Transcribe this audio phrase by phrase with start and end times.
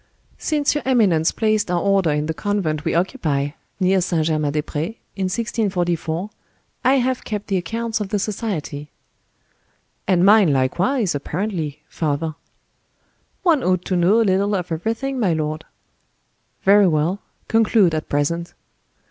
[0.39, 4.25] "Since your eminence placed our order in the convent we occupy, near St.
[4.25, 6.27] Germain des Pres, in 1644,
[6.83, 8.89] I have kept the accounts of the society."
[10.07, 12.33] "And mine likewise, apparently, father."
[13.43, 15.65] "One ought to know a little of everything, my lord."
[16.63, 17.19] "Very well.
[17.47, 18.55] Conclude, at present."